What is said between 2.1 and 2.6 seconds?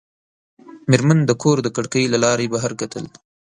له لارې